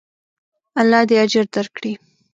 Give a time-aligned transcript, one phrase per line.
[0.79, 1.93] الله دې اجر درکړي.